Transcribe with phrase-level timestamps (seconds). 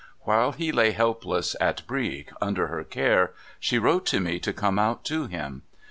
[0.21, 4.79] While he lay helpless at Brieg, under her care, she wrote to me to come
[4.79, 5.61] out to him.